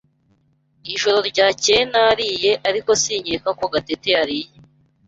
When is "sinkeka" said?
3.01-3.49